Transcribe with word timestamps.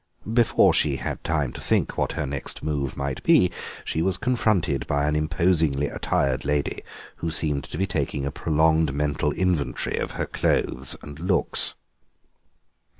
Before 0.33 0.73
she 0.73 0.95
had 0.95 1.23
time 1.23 1.53
to 1.53 1.61
think 1.61 1.95
what 1.95 2.13
her 2.13 2.25
next 2.25 2.63
move 2.63 2.97
might 2.97 3.21
be 3.21 3.51
she 3.85 4.01
was 4.01 4.17
confronted 4.17 4.87
by 4.87 5.05
an 5.05 5.15
imposingly 5.15 5.89
attired 5.89 6.43
lady, 6.43 6.81
who 7.17 7.29
seemed 7.29 7.65
to 7.65 7.77
be 7.77 7.85
taking 7.85 8.25
a 8.25 8.31
prolonged 8.31 8.95
mental 8.95 9.31
inventory 9.31 9.97
of 9.97 10.13
her 10.13 10.25
clothes 10.25 10.95
and 11.03 11.19
looks. 11.19 11.75